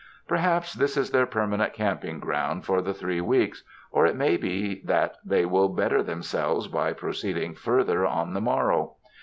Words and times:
Perhaps 0.27 0.73
this 0.73 0.97
is 0.97 1.11
their 1.11 1.27
permanent 1.27 1.73
camping 1.73 2.19
ground 2.19 2.65
for 2.65 2.81
the 2.81 2.91
three 2.91 3.21
weeks, 3.21 3.63
or 3.91 4.07
it 4.07 4.15
may 4.15 4.35
be 4.35 4.81
that 4.83 5.17
they 5.23 5.45
will 5.45 5.69
better 5.69 6.01
themselves 6.01 6.65
by 6.67 6.91
proceeding 6.91 7.53
further 7.53 8.03
on 8.03 8.33
the 8.33 8.41
mor 8.41 8.69
row. 8.69 8.95